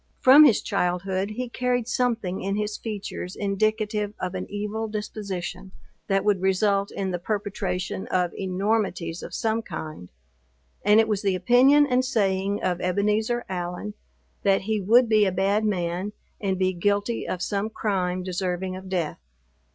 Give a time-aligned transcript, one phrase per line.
[0.19, 5.73] From his childhood, he carried something in his features indicative of an evil disposition,
[6.07, 10.09] that would result in the perpetration of enormities of some kind;
[10.83, 13.93] and it was the opinion and saying of Ebenezer Allen,
[14.41, 18.89] that he would be a bad man, and be guilty of some crime deserving of
[18.89, 19.19] death.